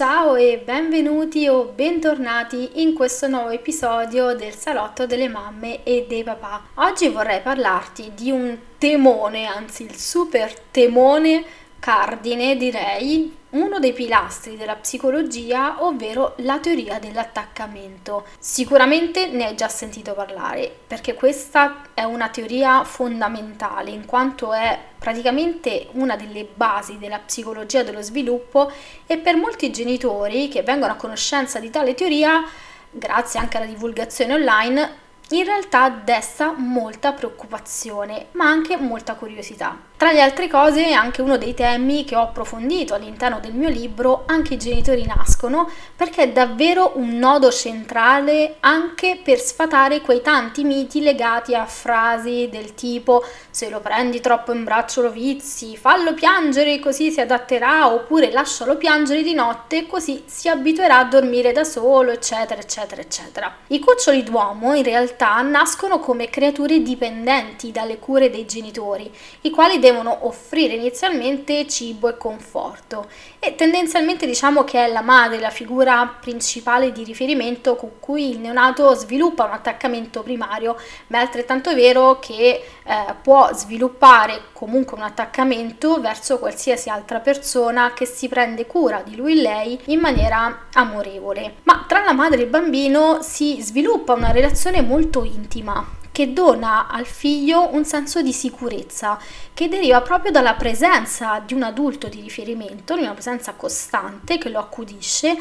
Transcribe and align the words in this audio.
Ciao 0.00 0.34
e 0.34 0.62
benvenuti 0.64 1.46
o 1.46 1.64
bentornati 1.74 2.80
in 2.80 2.94
questo 2.94 3.28
nuovo 3.28 3.50
episodio 3.50 4.34
del 4.34 4.54
salotto 4.54 5.04
delle 5.04 5.28
mamme 5.28 5.82
e 5.82 6.06
dei 6.08 6.24
papà. 6.24 6.68
Oggi 6.76 7.10
vorrei 7.10 7.42
parlarti 7.42 8.12
di 8.14 8.30
un 8.30 8.56
temone, 8.78 9.44
anzi 9.44 9.82
il 9.82 9.96
super 9.96 10.58
temone 10.58 11.44
cardine, 11.80 12.56
direi, 12.56 13.36
uno 13.50 13.80
dei 13.80 13.92
pilastri 13.92 14.56
della 14.56 14.76
psicologia, 14.76 15.82
ovvero 15.82 16.34
la 16.38 16.60
teoria 16.60 17.00
dell'attaccamento. 17.00 18.26
Sicuramente 18.38 19.26
ne 19.26 19.46
hai 19.46 19.56
già 19.56 19.66
sentito 19.68 20.12
parlare, 20.12 20.72
perché 20.86 21.14
questa 21.14 21.86
è 21.94 22.04
una 22.04 22.28
teoria 22.28 22.84
fondamentale, 22.84 23.90
in 23.90 24.04
quanto 24.04 24.52
è 24.52 24.78
praticamente 24.98 25.88
una 25.92 26.14
delle 26.14 26.46
basi 26.54 26.98
della 26.98 27.18
psicologia 27.18 27.82
dello 27.82 28.02
sviluppo 28.02 28.70
e 29.06 29.16
per 29.16 29.36
molti 29.36 29.72
genitori 29.72 30.48
che 30.48 30.62
vengono 30.62 30.92
a 30.92 30.96
conoscenza 30.96 31.58
di 31.58 31.70
tale 31.70 31.94
teoria, 31.94 32.44
grazie 32.90 33.40
anche 33.40 33.56
alla 33.56 33.66
divulgazione 33.66 34.34
online, 34.34 35.08
in 35.30 35.44
realtà 35.44 35.88
desta 35.88 36.52
molta 36.56 37.12
preoccupazione, 37.12 38.26
ma 38.32 38.46
anche 38.48 38.76
molta 38.76 39.14
curiosità. 39.14 39.89
Tra 40.00 40.12
le 40.12 40.22
altre 40.22 40.48
cose 40.48 40.86
è 40.86 40.92
anche 40.92 41.20
uno 41.20 41.36
dei 41.36 41.52
temi 41.52 42.06
che 42.06 42.16
ho 42.16 42.22
approfondito 42.22 42.94
all'interno 42.94 43.38
del 43.38 43.52
mio 43.52 43.68
libro 43.68 44.22
Anche 44.24 44.54
i 44.54 44.56
genitori 44.56 45.04
nascono, 45.04 45.68
perché 45.94 46.22
è 46.22 46.32
davvero 46.32 46.92
un 46.94 47.18
nodo 47.18 47.50
centrale 47.52 48.56
anche 48.60 49.20
per 49.22 49.38
sfatare 49.38 50.00
quei 50.00 50.22
tanti 50.22 50.64
miti 50.64 51.02
legati 51.02 51.54
a 51.54 51.66
frasi 51.66 52.48
del 52.50 52.72
tipo 52.72 53.22
se 53.50 53.68
lo 53.68 53.80
prendi 53.80 54.20
troppo 54.20 54.52
in 54.52 54.64
braccio 54.64 55.02
lo 55.02 55.10
vizi, 55.10 55.76
fallo 55.76 56.14
piangere 56.14 56.78
così 56.78 57.10
si 57.10 57.20
adatterà, 57.20 57.92
oppure 57.92 58.32
lascialo 58.32 58.78
piangere 58.78 59.22
di 59.22 59.34
notte 59.34 59.86
così 59.86 60.22
si 60.24 60.48
abituerà 60.48 60.96
a 60.96 61.04
dormire 61.04 61.52
da 61.52 61.64
solo, 61.64 62.10
eccetera, 62.10 62.58
eccetera, 62.58 63.02
eccetera. 63.02 63.54
I 63.66 63.80
cuccioli 63.80 64.22
d'uomo 64.22 64.72
in 64.72 64.82
realtà 64.82 65.42
nascono 65.42 65.98
come 65.98 66.30
creature 66.30 66.80
dipendenti 66.80 67.70
dalle 67.70 67.98
cure 67.98 68.30
dei 68.30 68.46
genitori, 68.46 69.12
i 69.42 69.50
quali 69.50 69.78
devono 69.78 69.88
devono 69.90 70.26
offrire 70.26 70.74
inizialmente 70.74 71.66
cibo 71.66 72.08
e 72.08 72.16
conforto 72.16 73.08
e 73.38 73.54
tendenzialmente 73.54 74.26
diciamo 74.26 74.64
che 74.64 74.84
è 74.84 74.88
la 74.90 75.02
madre 75.02 75.38
la 75.40 75.50
figura 75.50 76.16
principale 76.20 76.92
di 76.92 77.04
riferimento 77.04 77.76
con 77.76 77.92
cui 77.98 78.30
il 78.30 78.38
neonato 78.38 78.94
sviluppa 78.94 79.44
un 79.44 79.52
attaccamento 79.52 80.22
primario, 80.22 80.76
ma 81.08 81.18
è 81.18 81.20
altrettanto 81.22 81.74
vero 81.74 82.18
che 82.18 82.62
eh, 82.82 83.04
può 83.22 83.50
sviluppare 83.52 84.42
comunque 84.52 84.96
un 84.96 85.02
attaccamento 85.02 86.00
verso 86.00 86.38
qualsiasi 86.38 86.88
altra 86.88 87.20
persona 87.20 87.92
che 87.92 88.06
si 88.06 88.28
prende 88.28 88.66
cura 88.66 89.02
di 89.04 89.16
lui 89.16 89.38
e 89.38 89.42
lei 89.42 89.80
in 89.86 90.00
maniera 90.00 90.66
amorevole. 90.72 91.54
Ma 91.64 91.84
tra 91.86 92.04
la 92.04 92.12
madre 92.12 92.40
e 92.40 92.42
il 92.44 92.48
bambino 92.48 93.22
si 93.22 93.60
sviluppa 93.60 94.12
una 94.12 94.30
relazione 94.30 94.82
molto 94.82 95.24
intima 95.24 95.98
che 96.20 96.34
dona 96.34 96.86
al 96.86 97.06
figlio 97.06 97.70
un 97.72 97.86
senso 97.86 98.20
di 98.20 98.34
sicurezza 98.34 99.18
che 99.54 99.68
deriva 99.68 100.02
proprio 100.02 100.30
dalla 100.30 100.52
presenza 100.52 101.42
di 101.42 101.54
un 101.54 101.62
adulto 101.62 102.08
di 102.08 102.20
riferimento, 102.20 102.94
di 102.94 103.00
una 103.00 103.14
presenza 103.14 103.54
costante 103.54 104.36
che 104.36 104.50
lo 104.50 104.58
accudisce 104.58 105.34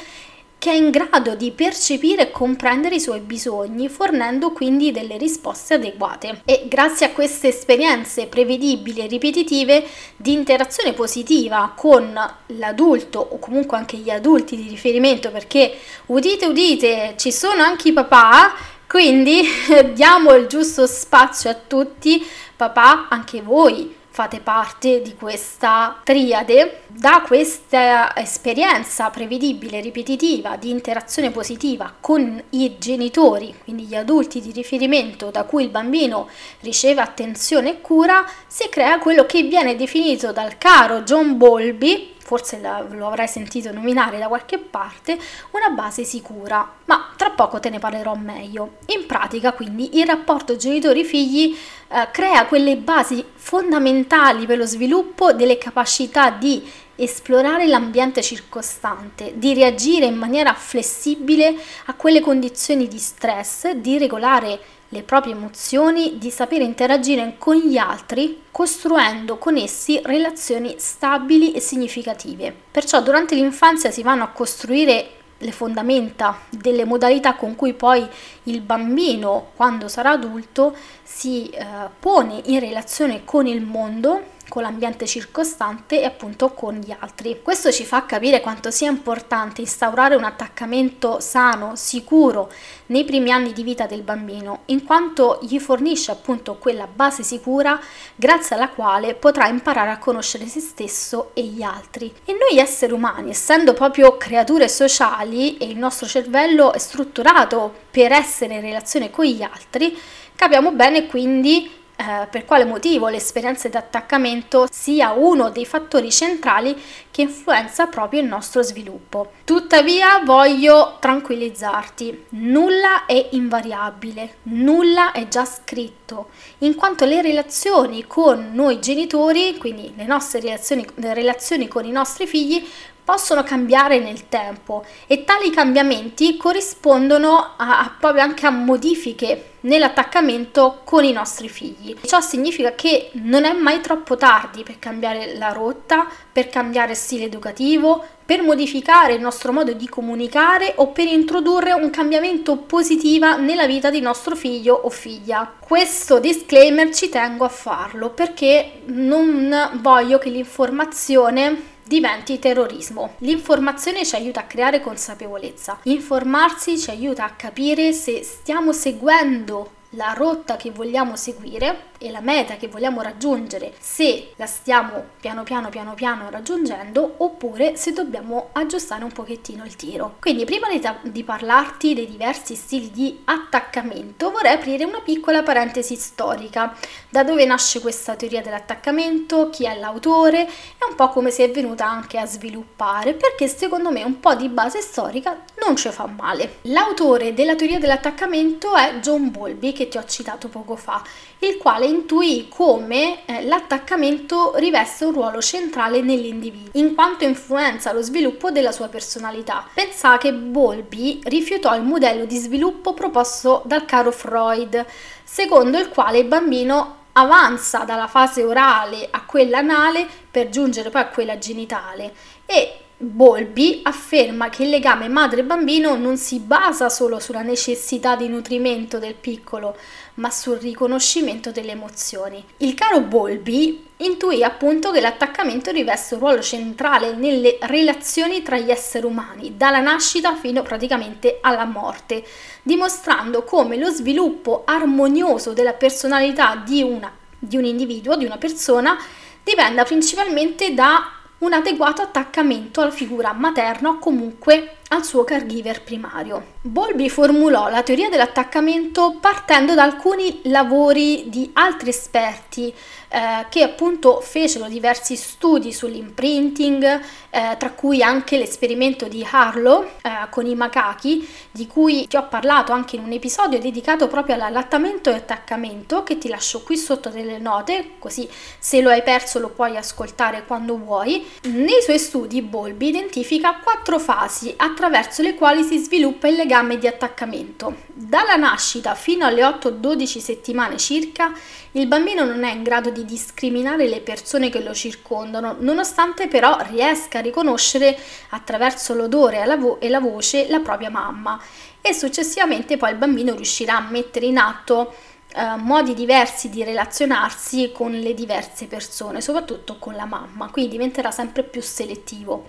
che 0.58 0.72
è 0.72 0.76
in 0.76 0.90
grado 0.90 1.36
di 1.36 1.52
percepire 1.52 2.24
e 2.24 2.32
comprendere 2.32 2.96
i 2.96 3.00
suoi 3.00 3.22
bisogni, 3.22 3.88
fornendo 3.88 4.52
quindi 4.52 4.92
delle 4.92 5.18
risposte 5.18 5.76
adeguate. 5.76 6.42
E 6.44 6.66
grazie 6.68 7.06
a 7.06 7.12
queste 7.12 7.48
esperienze 7.48 8.28
prevedibili 8.28 9.00
e 9.00 9.08
ripetitive 9.08 9.86
di 10.18 10.34
interazione 10.34 10.92
positiva 10.92 11.72
con 11.76 12.14
l'adulto 12.48 13.20
o 13.20 13.40
comunque 13.40 13.78
anche 13.78 13.96
gli 13.96 14.10
adulti 14.10 14.58
di 14.58 14.68
riferimento, 14.68 15.32
perché 15.32 15.78
udite, 16.08 16.46
udite, 16.46 17.14
ci 17.16 17.32
sono 17.32 17.64
anche 17.64 17.88
i 17.88 17.94
papà, 17.94 18.54
quindi 18.90 19.44
diamo 19.94 20.34
il 20.34 20.48
giusto 20.48 20.88
spazio 20.88 21.52
a 21.52 21.54
tutti, 21.54 22.26
papà, 22.56 23.08
anche 23.08 23.40
voi 23.44 23.98
fate 24.10 24.40
parte 24.40 25.04
di 25.04 25.14
questa 25.16 26.02
triade, 26.04 26.82
da 26.88 27.24
questa 27.26 28.16
esperienza 28.16 29.12
prevedibile, 29.12 29.80
ripetitiva 29.80 30.56
di 30.56 30.72
interazione 30.72 31.30
positiva 31.30 31.94
con 32.02 32.44
i 32.50 32.78
genitori, 32.80 33.54
quindi 33.64 33.84
gli 33.84 33.96
adulti 33.96 34.42
di 34.42 34.52
riferimento 34.52 35.30
da 35.30 35.44
cui 35.44 35.64
il 35.64 35.70
bambino 35.70 36.28
riceve 36.62 37.02
attenzione 37.02 37.70
e 37.70 37.82
cura, 37.82 38.26
si 38.48 38.68
crea 38.70 38.98
quello 38.98 39.28
che 39.28 39.44
viene 39.44 39.76
definito 39.76 40.32
dal 40.32 40.58
caro 40.58 41.04
John 41.04 41.38
Bowlby 41.38 42.16
forse 42.30 42.62
lo 42.62 43.08
avrai 43.08 43.28
sentito 43.28 43.72
nominare 43.72 44.20
da 44.20 44.28
qualche 44.28 44.60
parte, 44.60 45.18
una 45.50 45.70
base 45.70 46.04
sicura, 46.04 46.74
ma 46.86 47.12
tra 47.16 47.32
poco 47.32 47.60
te 47.60 47.72
ne 47.72 47.80
parlerò 47.80 48.14
meglio. 48.14 48.78
In 48.90 49.08
pratica, 49.08 49.52
quindi, 49.54 49.98
il 49.98 50.06
rapporto 50.06 50.56
genitori-figli 50.56 51.58
eh, 51.88 52.08
crea 52.12 52.46
quelle 52.46 52.78
basi 52.78 53.26
fondamentali 53.34 54.46
per 54.46 54.60
lo 54.60 54.68
sviluppo 54.68 55.34
delle 55.34 55.58
capacità 55.58 56.30
di 56.30 56.64
esplorare 56.98 57.66
l'ambiente 57.66 58.22
circostante, 58.22 59.34
di 59.36 59.56
reagire 59.56 60.06
in 60.06 60.16
maniera 60.16 60.54
flessibile 60.54 61.56
a 61.86 61.96
quelle 61.96 62.22
condizioni 62.22 62.88
di 62.88 63.00
stress, 63.00 63.72
di 63.72 63.98
regolare 63.98 64.60
le 64.90 65.04
proprie 65.04 65.34
emozioni, 65.34 66.18
di 66.18 66.32
sapere 66.32 66.64
interagire 66.64 67.36
con 67.38 67.56
gli 67.56 67.78
altri, 67.78 68.44
costruendo 68.52 69.38
con 69.38 69.56
essi 69.56 70.00
relazioni 70.04 70.76
stabili 70.78 71.54
e 71.54 71.60
significative. 71.60 72.54
Perciò 72.72 73.02
durante 73.02 73.36
l'infanzia 73.36 73.92
si 73.92 74.02
vanno 74.02 74.24
a 74.24 74.30
costruire 74.30 75.12
le 75.42 75.52
fondamenta 75.52 76.40
delle 76.50 76.86
modalità 76.86 77.36
con 77.36 77.56
cui 77.56 77.74
poi 77.74 78.06
il 78.44 78.62
bambino, 78.62 79.52
quando 79.56 79.88
sarà 79.88 80.12
adulto, 80.12 80.76
si 81.04 81.50
eh, 81.50 81.66
pone 82.00 82.42
in 82.46 82.60
relazione 82.60 83.24
con 83.24 83.48
il 83.48 83.62
mondo 83.62 84.38
con 84.50 84.64
l'ambiente 84.64 85.06
circostante 85.06 86.02
e 86.02 86.06
appunto 86.06 86.50
con 86.50 86.76
gli 86.76 86.94
altri. 87.00 87.40
Questo 87.42 87.72
ci 87.72 87.86
fa 87.86 88.06
capire 88.06 88.42
quanto 88.42 88.72
sia 88.72 88.90
importante 88.90 89.62
instaurare 89.62 90.16
un 90.16 90.26
attaccamento 90.26 91.22
sano, 91.22 91.78
sicuro 91.78 92.52
nei 92.88 93.06
primi 93.06 93.32
anni 93.32 93.54
di 93.54 93.64
vita 93.64 93.86
del 93.86 94.02
bambino, 94.02 94.64
in 94.66 94.84
quanto 94.84 95.40
gli 95.44 95.60
fornisce 95.60 96.12
appunto 96.12 96.56
quella 96.56 96.88
base 96.88 97.24
sicura 97.24 97.80
grazie 98.16 98.56
alla 98.56 98.70
quale 98.70 99.14
potrà 99.14 99.48
imparare 99.48 99.92
a 99.92 100.00
conoscere 100.00 100.48
se 100.48 100.60
stesso 100.60 101.32
e 101.34 101.44
gli 101.44 101.62
altri. 101.62 102.14
E 102.26 102.34
noi 102.34 102.60
esseri 102.60 102.92
umani, 102.92 103.30
essendo 103.30 103.74
proprio 103.74 104.18
creature 104.18 104.68
sociali 104.68 105.58
e 105.58 105.66
il 105.66 105.78
nostro 105.78 106.08
cervello 106.08 106.74
è 106.74 106.80
strutturato 106.80 107.74
per 107.90 108.12
essere 108.12 108.56
in 108.56 108.62
relazione 108.62 109.10
con 109.12 109.26
gli 109.26 109.44
altri, 109.44 109.98
capiamo 110.36 110.72
bene 110.72 111.06
quindi 111.08 111.78
eh, 112.00 112.28
per 112.28 112.46
quale 112.46 112.64
motivo 112.64 113.10
l'esperienza 113.10 113.68
di 113.68 113.76
attaccamento 113.76 114.68
sia 114.72 115.12
uno 115.12 115.50
dei 115.50 115.66
fattori 115.66 116.10
centrali 116.10 116.82
che 117.12 117.24
influenza 117.24 117.88
proprio 117.88 118.22
il 118.22 118.28
nostro 118.28 118.62
sviluppo. 118.62 119.34
Tuttavia 119.44 120.22
voglio 120.24 120.96
tranquillizzarti, 121.02 122.28
nulla 122.30 123.06
è 123.06 123.28
invariabile, 123.32 124.36
nulla 124.44 125.12
è 125.12 125.28
già 125.28 125.44
scritto, 125.44 126.30
in 126.60 126.76
quanto 126.76 127.04
le 127.04 127.22
relazioni 127.22 128.06
con 128.08 128.52
noi 128.54 128.80
genitori, 128.80 129.58
quindi 129.58 129.94
le 129.98 130.06
nostre 130.06 130.40
relazioni, 130.40 130.88
le 130.96 131.14
relazioni 131.14 131.68
con 131.68 131.84
i 131.84 131.92
nostri 131.92 132.26
figli, 132.28 132.66
possono 133.10 133.42
cambiare 133.42 133.98
nel 133.98 134.30
tempo 134.30 134.86
e 135.08 135.24
tali 135.24 135.50
cambiamenti 135.50 136.38
corrispondono 136.38 137.56
a, 137.58 137.80
a, 137.80 137.96
proprio 138.00 138.22
anche 138.22 138.46
a 138.46 138.52
modifiche 138.52 139.54
nell'attaccamento 139.62 140.82
con 140.84 141.04
i 141.04 141.12
nostri 141.12 141.50
figli. 141.50 141.96
Ciò 142.06 142.22
significa 142.22 142.76
che 142.76 143.10
non 143.14 143.46
è 143.46 143.54
mai 143.54 143.82
troppo 143.82 144.16
tardi 144.16 144.62
per 144.62 144.78
cambiare 144.78 145.36
la 145.40 145.52
rotta, 145.52 146.08
per 146.32 146.50
cambiare 146.50 146.94
stile 146.94 147.26
educativo, 147.26 148.06
per 148.24 148.44
modificare 148.44 149.14
il 149.14 149.22
nostro 149.22 149.52
modo 149.52 149.74
di 149.74 149.90
comunicare 149.90 150.74
o 150.76 150.90
per 150.90 151.08
introdurre 151.08 151.72
un 151.72 151.90
cambiamento 151.90 152.58
positivo 152.58 153.38
nella 153.38 153.66
vita 153.66 153.90
di 153.90 154.02
nostro 154.02 154.36
figlio 154.36 154.76
o 154.76 154.90
figlia. 154.92 155.52
Questo 155.60 156.20
disclaimer 156.20 156.94
ci 156.94 157.10
tengo 157.10 157.44
a 157.44 157.50
farlo 157.50 158.12
perché 158.12 158.82
non 158.86 159.80
voglio 159.82 160.20
che 160.20 160.30
l'informazione 160.30 161.78
diventi 161.90 162.38
terrorismo. 162.38 163.16
L'informazione 163.18 164.06
ci 164.06 164.14
aiuta 164.14 164.42
a 164.42 164.44
creare 164.44 164.80
consapevolezza, 164.80 165.80
informarsi 165.86 166.78
ci 166.78 166.92
aiuta 166.92 167.26
a 167.26 167.32
capire 167.32 167.94
se 167.94 168.22
stiamo 168.22 168.74
seguendo 168.74 169.72
la 169.94 170.14
rotta 170.14 170.56
che 170.56 170.72
vogliamo 170.72 171.16
seguire 171.16 171.88
e 171.98 172.12
la 172.12 172.22
meta 172.22 172.56
che 172.56 172.68
vogliamo 172.68 173.02
raggiungere, 173.02 173.74
se 173.80 174.32
la 174.36 174.46
stiamo 174.46 175.04
piano 175.20 175.44
piano 175.44 175.70
piano 175.70 175.94
piano 175.96 176.30
raggiungendo 176.30 177.16
oppure 177.18 177.76
se 177.76 177.92
dobbiamo 177.92 178.50
aggiustare 178.54 179.04
un 179.04 179.12
pochettino 179.12 179.66
il 179.66 179.76
tiro. 179.76 180.16
Quindi 180.20 180.46
prima 180.46 180.70
di, 180.70 180.80
ta- 180.80 181.00
di 181.02 181.24
parlarti 181.24 181.94
dei 181.94 182.08
diversi 182.08 182.56
stili 182.56 182.92
di 182.92 183.22
attaccamento 183.26 184.32
vorrei 184.32 184.54
aprire 184.54 184.86
una 184.86 185.02
piccola 185.02 185.44
parentesi 185.44 185.96
storica, 185.96 186.76
da 187.10 187.24
dove 187.24 187.46
nasce 187.46 187.82
questa 187.82 188.16
teoria 188.16 188.42
dell'attaccamento, 188.42 189.50
chi 189.50 189.66
è 189.66 189.78
l'autore 189.78 190.48
e 190.48 190.86
un 190.88 190.96
po' 190.96 191.10
come 191.10 191.32
si 191.32 191.42
è 191.42 191.52
venuta 191.52 191.88
anche 191.88 192.18
a 192.18 192.26
sviluppare, 192.26 193.14
perché 193.14 193.48
secondo 193.48 193.92
me 193.92 194.04
un 194.04 194.20
po' 194.20 194.36
di 194.36 194.48
base 194.48 194.82
storica 194.82 195.44
non 195.66 195.76
ci 195.76 195.90
fa 195.90 196.06
male. 196.06 196.60
L'autore 196.64 197.34
della 197.34 197.56
teoria 197.56 197.80
dell'attaccamento 197.80 198.76
è 198.76 199.00
John 199.02 199.32
Bowlby 199.32 199.74
che 199.80 199.88
ti 199.88 199.98
ho 199.98 200.04
citato 200.04 200.50
poco 200.50 200.76
fa, 200.76 201.02
il 201.40 201.56
quale 201.56 201.86
intuì 201.86 202.48
come 202.50 203.26
eh, 203.26 203.46
l'attaccamento 203.46 204.58
riveste 204.58 205.06
un 205.06 205.14
ruolo 205.14 205.42
centrale 205.42 206.02
nell'individuo, 206.02 206.72
in 206.74 206.94
quanto 206.94 207.24
influenza 207.24 207.94
lo 207.94 208.02
sviluppo 208.02 208.52
della 208.52 208.74
sua 208.74 208.90
personalità. 208.90 209.66
Pensa 209.74 210.18
che 210.18 210.34
Bowlby 210.34 211.22
rifiutò 211.24 211.74
il 211.78 211.84
modello 211.84 212.26
di 212.26 212.36
sviluppo 212.36 212.94
proposto 212.94 213.62
dal 213.64 213.86
caro 213.86 214.12
Freud, 214.12 214.86
secondo 215.24 215.80
il 215.80 215.88
quale 215.88 216.18
il 216.18 216.28
bambino 216.28 216.98
avanza 217.14 217.86
dalla 217.86 218.08
fase 218.08 218.44
orale 218.44 219.08
a 219.10 219.24
quella 219.24 219.60
anale 219.60 220.06
per 220.30 220.50
giungere 220.50 220.90
poi 220.90 221.02
a 221.02 221.08
quella 221.08 221.38
genitale 221.38 222.14
e 222.46 222.80
Bolby 223.02 223.80
afferma 223.84 224.50
che 224.50 224.64
il 224.64 224.70
legame 224.70 225.08
madre-bambino 225.08 225.96
non 225.96 226.18
si 226.18 226.40
basa 226.40 226.90
solo 226.90 227.18
sulla 227.20 227.44
necessità 227.44 228.18
di 228.18 228.28
nutrimento 228.28 229.00
del 229.00 229.14
piccolo, 229.14 229.78
ma 230.16 230.30
sul 230.30 230.58
riconoscimento 230.58 231.50
delle 231.52 231.72
emozioni. 231.72 232.44
Il 232.58 232.74
caro 232.74 233.00
Bolby 233.00 233.88
intuì 234.00 234.44
appunto 234.44 234.92
che 234.92 235.00
l'attaccamento 235.00 235.72
riveste 235.72 236.16
un 236.16 236.20
ruolo 236.20 236.42
centrale 236.42 237.14
nelle 237.16 237.58
relazioni 237.62 238.44
tra 238.44 238.58
gli 238.58 238.70
esseri 238.70 239.06
umani, 239.06 239.56
dalla 239.56 239.80
nascita 239.80 240.36
fino 240.36 240.62
praticamente 240.62 241.38
alla 241.42 241.64
morte, 241.64 242.22
dimostrando 242.64 243.46
come 243.46 243.78
lo 243.78 243.90
sviluppo 243.92 244.64
armonioso 244.66 245.54
della 245.54 245.72
personalità 245.72 246.62
di, 246.66 246.82
una, 246.82 247.10
di 247.40 247.56
un 247.56 247.64
individuo, 247.64 248.18
di 248.18 248.26
una 248.26 248.38
persona, 248.38 248.98
dipenda 249.42 249.86
principalmente 249.86 250.74
da 250.74 251.14
un 251.40 251.54
adeguato 251.54 252.02
attaccamento 252.02 252.82
alla 252.82 252.92
figura 252.92 253.34
materna 253.34 253.90
o 253.90 253.98
comunque 253.98 254.78
al 254.90 255.04
suo 255.04 255.24
caregiver 255.24 255.84
primario. 255.84 256.58
Bolby 256.62 257.10
formulò 257.10 257.70
la 257.70 257.84
teoria 257.84 258.10
dell'attaccamento 258.10 259.18
partendo 259.20 259.74
da 259.74 259.84
alcuni 259.84 260.42
lavori 260.44 261.26
di 261.28 261.50
altri 261.54 261.90
esperti 261.90 262.74
eh, 263.12 263.46
che 263.50 263.64
appunto 263.64 264.22
fecero 264.22 264.68
diversi 264.68 265.16
studi 265.16 265.74
sull'imprinting, 265.74 267.02
eh, 267.32 267.56
tra 267.58 267.72
cui 267.72 268.04
anche 268.04 268.38
l'esperimento 268.38 269.08
di 269.08 269.26
Harlow 269.30 269.84
eh, 269.84 270.28
con 270.30 270.46
i 270.46 270.54
macachi, 270.54 271.28
di 271.50 271.66
cui 271.66 272.08
ti 272.08 272.18
ho 272.18 272.28
parlato 272.28 272.72
anche 272.72 272.98
in 272.98 273.04
un 273.04 273.12
episodio 273.12 273.60
dedicato 273.60 274.08
proprio 274.08 274.36
all'allattamento 274.36 275.10
e 275.10 275.16
attaccamento, 275.16 276.04
che 276.04 276.18
ti 276.18 276.28
lascio 276.28 276.62
qui 276.62 276.78
sotto 276.78 277.10
delle 277.10 277.40
note, 277.40 277.94
così 278.00 278.30
se 278.60 278.82
lo 278.82 278.90
hai 278.90 279.02
perso 279.02 279.40
lo 279.40 279.50
puoi 279.50 279.76
ascoltare 279.76 280.46
quando 280.46 280.78
vuoi. 280.78 281.26
Nei 281.44 281.82
suoi 281.82 282.00
studi 282.00 282.42
Bolby 282.42 282.90
identifica 282.90 283.60
quattro 283.64 283.98
fasi 283.98 284.54
attraverso 284.56 284.79
le 284.88 285.36
quali 285.36 285.64
si 285.64 285.78
sviluppa 285.78 286.28
il 286.28 286.36
legame 286.36 286.78
di 286.78 286.88
attaccamento. 286.88 287.76
Dalla 287.94 288.36
nascita 288.36 288.96
fino 288.96 289.26
alle 289.26 289.44
8-12 289.44 290.20
settimane 290.20 290.78
circa, 290.78 291.34
il 291.74 291.88
bambino 291.88 292.24
non 292.24 292.44
è 292.44 292.54
in 292.54 292.64
grado 292.64 292.90
di 292.90 293.04
discriminare 293.04 293.88
le 293.88 294.00
persone 294.00 294.50
che 294.50 294.62
lo 294.62 294.74
circondano, 294.74 295.58
nonostante 295.60 296.28
però 296.28 296.58
riesca 296.70 297.20
a 297.20 297.22
riconoscere 297.22 297.98
attraverso 298.30 298.94
l'odore 298.94 299.44
e 299.80 299.90
la 299.90 300.00
voce 300.00 300.48
la 300.50 300.60
propria 300.60 300.90
mamma 300.90 301.40
e 301.82 301.94
successivamente 301.94 302.78
poi 302.78 302.92
il 302.92 302.98
bambino 302.98 303.36
riuscirà 303.36 303.78
a 303.78 303.88
mettere 303.90 304.26
in 304.26 304.38
atto 304.38 304.94
Uh, 305.32 305.60
modi 305.60 305.94
diversi 305.94 306.50
di 306.50 306.64
relazionarsi 306.64 307.72
con 307.72 307.92
le 307.92 308.16
diverse 308.16 308.66
persone, 308.66 309.22
soprattutto 309.22 309.78
con 309.78 309.94
la 309.94 310.06
mamma, 310.06 310.50
quindi 310.50 310.72
diventerà 310.72 311.12
sempre 311.12 311.44
più 311.44 311.62
selettivo. 311.62 312.48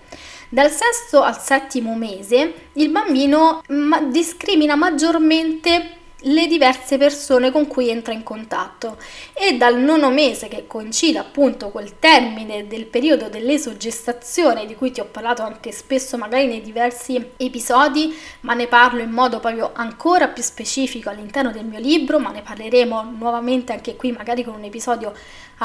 Dal 0.53 0.69
sesto 0.69 1.21
al 1.21 1.39
settimo 1.39 1.95
mese 1.95 2.71
il 2.73 2.89
bambino 2.89 3.63
ma- 3.69 4.01
discrimina 4.01 4.75
maggiormente 4.75 5.99
le 6.23 6.45
diverse 6.45 6.97
persone 6.97 7.51
con 7.51 7.67
cui 7.67 7.89
entra 7.89 8.11
in 8.11 8.21
contatto. 8.21 8.97
E 9.31 9.55
dal 9.55 9.79
nono 9.79 10.09
mese 10.11 10.49
che 10.49 10.67
coincide 10.67 11.19
appunto 11.19 11.69
col 11.69 11.99
termine 11.99 12.67
del 12.67 12.85
periodo 12.85 13.29
dell'esogestazione 13.29 14.65
di 14.65 14.75
cui 14.75 14.91
ti 14.91 14.99
ho 14.99 15.05
parlato 15.05 15.41
anche 15.41 15.71
spesso 15.71 16.17
magari 16.17 16.47
nei 16.47 16.61
diversi 16.61 17.31
episodi 17.37 18.13
ma 18.41 18.53
ne 18.53 18.67
parlo 18.67 19.01
in 19.01 19.11
modo 19.11 19.39
proprio 19.39 19.71
ancora 19.73 20.27
più 20.27 20.43
specifico 20.43 21.09
all'interno 21.09 21.51
del 21.51 21.63
mio 21.63 21.79
libro 21.79 22.19
ma 22.19 22.29
ne 22.29 22.41
parleremo 22.41 23.13
nuovamente 23.17 23.71
anche 23.71 23.95
qui 23.95 24.11
magari 24.11 24.43
con 24.43 24.55
un 24.55 24.65
episodio 24.65 25.13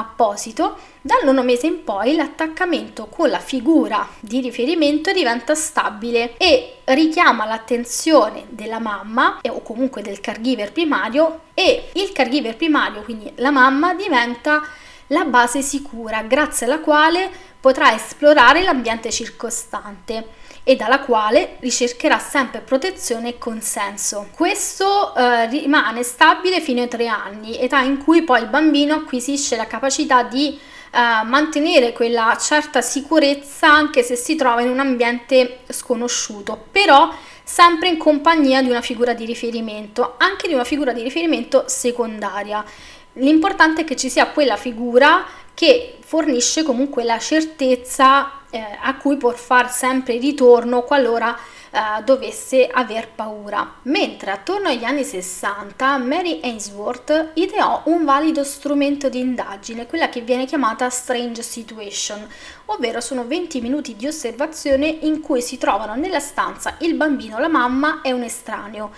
apposito, 0.00 0.76
dal 1.00 1.24
nono 1.24 1.42
mese 1.42 1.66
in 1.66 1.84
poi 1.84 2.14
l'attaccamento 2.14 3.06
con 3.06 3.28
la 3.28 3.38
figura 3.38 4.06
di 4.20 4.40
riferimento 4.40 5.12
diventa 5.12 5.54
stabile 5.54 6.36
e 6.36 6.78
richiama 6.84 7.46
l'attenzione 7.46 8.44
della 8.48 8.78
mamma 8.78 9.40
o 9.48 9.62
comunque 9.62 10.02
del 10.02 10.20
caregiver 10.20 10.72
primario 10.72 11.40
e 11.54 11.90
il 11.94 12.12
caregiver 12.12 12.56
primario, 12.56 13.02
quindi 13.02 13.32
la 13.36 13.50
mamma, 13.50 13.94
diventa 13.94 14.62
la 15.08 15.24
base 15.24 15.62
sicura 15.62 16.22
grazie 16.22 16.66
alla 16.66 16.80
quale 16.80 17.30
potrà 17.60 17.94
esplorare 17.94 18.62
l'ambiente 18.62 19.10
circostante 19.10 20.44
e 20.68 20.74
dalla 20.74 20.98
quale 20.98 21.58
ricercherà 21.60 22.18
sempre 22.18 22.58
protezione 22.58 23.28
e 23.28 23.38
consenso. 23.38 24.30
Questo 24.34 25.14
eh, 25.14 25.46
rimane 25.46 26.02
stabile 26.02 26.60
fino 26.60 26.82
ai 26.82 26.88
tre 26.88 27.06
anni, 27.06 27.56
età 27.56 27.82
in 27.82 28.02
cui 28.02 28.24
poi 28.24 28.40
il 28.40 28.48
bambino 28.48 28.96
acquisisce 28.96 29.54
la 29.54 29.68
capacità 29.68 30.24
di 30.24 30.58
eh, 30.90 31.24
mantenere 31.24 31.92
quella 31.92 32.36
certa 32.40 32.80
sicurezza 32.80 33.72
anche 33.72 34.02
se 34.02 34.16
si 34.16 34.34
trova 34.34 34.60
in 34.60 34.68
un 34.68 34.80
ambiente 34.80 35.58
sconosciuto, 35.68 36.66
però 36.72 37.14
sempre 37.44 37.86
in 37.86 37.96
compagnia 37.96 38.60
di 38.60 38.68
una 38.68 38.80
figura 38.80 39.14
di 39.14 39.24
riferimento, 39.24 40.14
anche 40.18 40.48
di 40.48 40.54
una 40.54 40.64
figura 40.64 40.92
di 40.92 41.02
riferimento 41.02 41.62
secondaria. 41.68 42.64
L'importante 43.12 43.82
è 43.82 43.84
che 43.84 43.94
ci 43.94 44.10
sia 44.10 44.26
quella 44.26 44.56
figura 44.56 45.24
che 45.54 45.98
fornisce 46.00 46.64
comunque 46.64 47.04
la 47.04 47.20
certezza 47.20 48.42
eh, 48.56 48.78
a 48.80 48.96
cui 48.96 49.16
può 49.16 49.30
far 49.32 49.70
sempre 49.70 50.18
ritorno 50.18 50.82
qualora 50.82 51.36
eh, 51.70 52.02
dovesse 52.04 52.66
aver 52.66 53.08
paura. 53.14 53.74
Mentre 53.82 54.30
attorno 54.30 54.68
agli 54.68 54.84
anni 54.84 55.04
60 55.04 55.98
Mary 55.98 56.40
Ainsworth 56.42 57.32
ideò 57.34 57.82
un 57.84 58.04
valido 58.04 58.44
strumento 58.44 59.08
di 59.08 59.20
indagine, 59.20 59.86
quella 59.86 60.08
che 60.08 60.22
viene 60.22 60.46
chiamata 60.46 60.88
Strange 60.88 61.42
Situation, 61.42 62.26
ovvero 62.66 63.00
sono 63.00 63.26
20 63.26 63.60
minuti 63.60 63.94
di 63.94 64.06
osservazione 64.06 64.86
in 64.86 65.20
cui 65.20 65.42
si 65.42 65.58
trovano 65.58 65.94
nella 65.94 66.20
stanza 66.20 66.76
il 66.80 66.94
bambino, 66.94 67.38
la 67.38 67.48
mamma 67.48 68.00
e 68.00 68.12
un 68.12 68.22
estraneo 68.22 68.92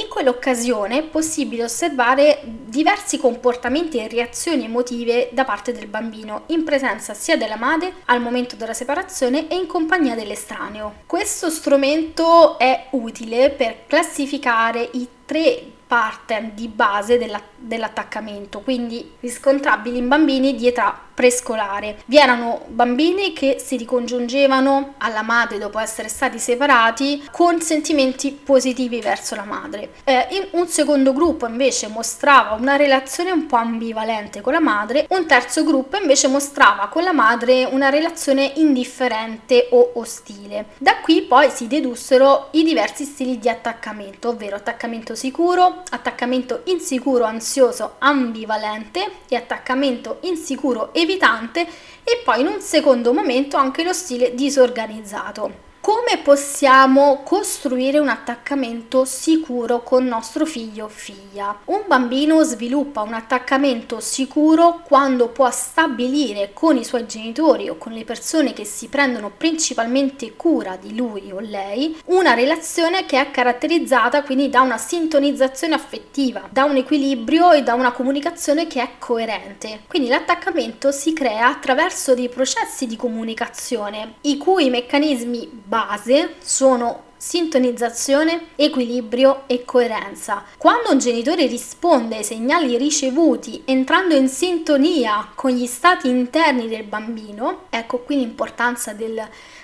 in 0.00 0.08
quell'occasione 0.08 0.98
è 0.98 1.02
possibile 1.02 1.64
osservare 1.64 2.40
diversi 2.44 3.18
comportamenti 3.18 3.98
e 3.98 4.08
reazioni 4.08 4.64
emotive 4.64 5.30
da 5.32 5.44
parte 5.44 5.72
del 5.72 5.86
bambino, 5.86 6.42
in 6.46 6.64
presenza 6.64 7.14
sia 7.14 7.36
della 7.36 7.56
madre 7.56 7.94
al 8.06 8.20
momento 8.20 8.56
della 8.56 8.74
separazione 8.74 9.48
e 9.48 9.56
in 9.56 9.66
compagnia 9.66 10.14
dell'estraneo. 10.14 10.96
Questo 11.06 11.50
strumento 11.50 12.58
è 12.58 12.88
utile 12.90 13.50
per 13.50 13.86
classificare 13.86 14.88
i 14.92 15.08
tre 15.24 15.62
pattern 15.86 16.52
di 16.54 16.68
base 16.68 17.16
della, 17.16 17.40
dell'attaccamento, 17.56 18.60
quindi 18.60 19.12
riscontrabili 19.20 19.98
in 19.98 20.08
bambini 20.08 20.54
di 20.54 20.66
età 20.66 21.05
prescolare. 21.16 22.02
Vi 22.04 22.18
erano 22.18 22.66
bambini 22.66 23.32
che 23.32 23.56
si 23.58 23.78
ricongiungevano 23.78 24.94
alla 24.98 25.22
madre 25.22 25.56
dopo 25.56 25.78
essere 25.78 26.08
stati 26.08 26.38
separati 26.38 27.26
con 27.32 27.62
sentimenti 27.62 28.32
positivi 28.32 29.00
verso 29.00 29.34
la 29.34 29.44
madre. 29.44 29.94
Eh, 30.04 30.50
un 30.52 30.68
secondo 30.68 31.14
gruppo 31.14 31.46
invece 31.46 31.88
mostrava 31.88 32.54
una 32.54 32.76
relazione 32.76 33.30
un 33.30 33.46
po' 33.46 33.56
ambivalente 33.56 34.42
con 34.42 34.52
la 34.52 34.60
madre, 34.60 35.06
un 35.08 35.26
terzo 35.26 35.64
gruppo 35.64 35.96
invece 35.96 36.28
mostrava 36.28 36.88
con 36.88 37.02
la 37.02 37.14
madre 37.14 37.64
una 37.64 37.88
relazione 37.88 38.52
indifferente 38.56 39.68
o 39.70 39.92
ostile. 39.94 40.66
Da 40.76 40.96
qui 40.98 41.22
poi 41.22 41.48
si 41.48 41.66
dedussero 41.66 42.48
i 42.50 42.62
diversi 42.62 43.04
stili 43.04 43.38
di 43.38 43.48
attaccamento, 43.48 44.28
ovvero 44.28 44.56
attaccamento 44.56 45.14
sicuro, 45.14 45.82
attaccamento 45.88 46.60
insicuro, 46.64 47.24
ansioso, 47.24 47.94
ambivalente 48.00 49.12
e 49.28 49.36
attaccamento 49.36 50.18
insicuro 50.22 50.92
e 50.92 51.04
evitante 51.06 51.66
e 52.04 52.20
poi 52.22 52.40
in 52.40 52.46
un 52.46 52.60
secondo 52.60 53.12
momento 53.12 53.56
anche 53.56 53.82
lo 53.82 53.92
stile 53.92 54.34
disorganizzato. 54.34 55.65
Come 55.86 56.18
possiamo 56.18 57.22
costruire 57.22 58.00
un 58.00 58.08
attaccamento 58.08 59.04
sicuro 59.04 59.84
con 59.84 60.04
nostro 60.04 60.44
figlio 60.44 60.86
o 60.86 60.88
figlia? 60.88 61.60
Un 61.66 61.82
bambino 61.86 62.42
sviluppa 62.42 63.02
un 63.02 63.14
attaccamento 63.14 64.00
sicuro 64.00 64.80
quando 64.84 65.28
può 65.28 65.48
stabilire 65.52 66.50
con 66.52 66.76
i 66.76 66.84
suoi 66.84 67.06
genitori 67.06 67.68
o 67.68 67.78
con 67.78 67.92
le 67.92 68.02
persone 68.02 68.52
che 68.52 68.64
si 68.64 68.88
prendono 68.88 69.30
principalmente 69.30 70.34
cura 70.34 70.76
di 70.76 70.96
lui 70.96 71.30
o 71.30 71.38
lei 71.38 71.96
una 72.06 72.34
relazione 72.34 73.06
che 73.06 73.20
è 73.20 73.30
caratterizzata 73.30 74.24
quindi 74.24 74.48
da 74.48 74.62
una 74.62 74.78
sintonizzazione 74.78 75.76
affettiva, 75.76 76.48
da 76.50 76.64
un 76.64 76.74
equilibrio 76.74 77.52
e 77.52 77.62
da 77.62 77.74
una 77.74 77.92
comunicazione 77.92 78.66
che 78.66 78.82
è 78.82 78.90
coerente. 78.98 79.82
Quindi 79.86 80.08
l'attaccamento 80.08 80.90
si 80.90 81.12
crea 81.12 81.46
attraverso 81.46 82.16
dei 82.16 82.28
processi 82.28 82.88
di 82.88 82.96
comunicazione 82.96 84.14
i 84.22 84.36
cui 84.36 84.68
meccanismi 84.68 85.62
base 85.84 86.36
sono 86.40 87.02
sintonizzazione, 87.26 88.50
equilibrio 88.54 89.42
e 89.48 89.64
coerenza. 89.64 90.44
Quando 90.56 90.92
un 90.92 90.98
genitore 90.98 91.46
risponde 91.46 92.18
ai 92.18 92.24
segnali 92.24 92.76
ricevuti 92.76 93.62
entrando 93.64 94.14
in 94.14 94.28
sintonia 94.28 95.32
con 95.34 95.50
gli 95.50 95.66
stati 95.66 96.08
interni 96.08 96.68
del 96.68 96.84
bambino, 96.84 97.64
ecco 97.70 97.98
qui 97.98 98.18
l'importanza 98.18 98.92
del 98.92 99.20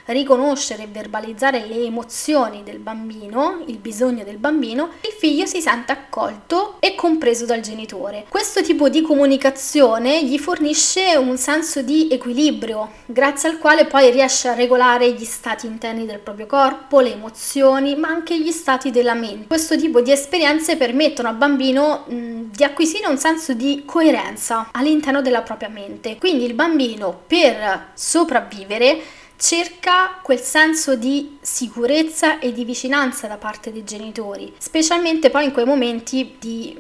riconoscere 0.07 0.83
e 0.83 0.89
verbalizzare 0.89 1.67
le 1.67 1.85
emozioni 1.85 2.63
del 2.65 2.79
bambino, 2.79 3.63
il 3.67 3.79
bisogno 3.79 4.25
del 4.25 4.39
bambino, 4.39 4.91
il 5.03 5.15
figlio 5.17 5.47
si 5.47 5.61
sente 5.61 5.93
accolto 5.93 6.77
e 6.81 6.97
compreso 6.97 7.47
dal 7.47 7.61
genitore. 7.61 8.27
Questo 8.29 8.63
tipo 8.63 8.89
di 8.89 9.03
comunicazione 9.03 10.25
gli 10.25 10.39
fornisce 10.39 11.17
un 11.17 11.37
senso 11.37 11.83
di 11.83 12.09
equilibrio, 12.11 12.91
grazie 13.07 13.49
al 13.51 13.59
quale 13.59 13.87
poi 13.87 14.11
riesce 14.11 14.49
a 14.49 14.55
regolare 14.55 15.13
gli 15.13 15.25
stati 15.25 15.67
interni 15.67 16.07
del 16.07 16.19
proprio 16.19 16.47
corpo, 16.47 16.99
le 16.99 17.13
emozioni, 17.13 17.51
ma 17.61 18.09
anche 18.09 18.39
gli 18.41 18.51
stati 18.51 18.91
della 18.91 19.15
mente. 19.15 19.47
Questo 19.47 19.77
tipo 19.77 20.01
di 20.01 20.11
esperienze 20.11 20.77
permettono 20.77 21.29
al 21.29 21.37
bambino 21.37 22.05
mh, 22.09 22.51
di 22.51 22.65
acquisire 22.65 23.07
un 23.07 23.19
senso 23.19 23.53
di 23.53 23.83
coerenza 23.85 24.69
all'interno 24.73 25.23
della 25.23 25.43
propria 25.43 25.69
mente. 25.69 26.17
Quindi 26.19 26.45
il 26.45 26.55
bambino 26.55 27.23
per 27.27 27.91
sopravvivere 27.95 29.01
cerca 29.37 30.21
quel 30.23 30.39
senso 30.39 30.95
di 30.95 31.39
sicurezza 31.41 32.39
e 32.39 32.53
di 32.53 32.65
vicinanza 32.65 33.27
da 33.27 33.37
parte 33.37 33.73
dei 33.73 33.83
genitori, 33.83 34.55
specialmente 34.57 35.31
poi 35.31 35.45
in 35.47 35.53
quei 35.53 35.65
momenti 35.65 36.37
di 36.39 36.77